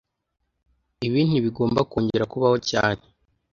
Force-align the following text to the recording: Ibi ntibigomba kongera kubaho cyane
Ibi 1.05 1.21
ntibigomba 1.27 1.81
kongera 1.91 2.29
kubaho 2.31 2.57
cyane 2.69 3.03